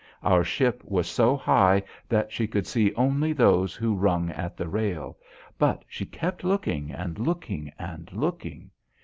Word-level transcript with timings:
Our 0.23 0.43
ship 0.43 0.81
was 0.83 1.07
so 1.07 1.37
high 1.37 1.83
that 2.09 2.31
she 2.31 2.47
could 2.47 2.65
see 2.65 2.91
only 2.95 3.33
those 3.33 3.75
who 3.75 3.93
rung 3.93 4.31
at 4.31 4.57
the 4.57 4.67
rail, 4.67 5.15
but 5.59 5.85
she 5.87 6.07
kept 6.07 6.43
looking 6.43 6.91
and 6.91 7.19
looking 7.19 7.71
and 7.77 8.11
looking. 8.11 8.71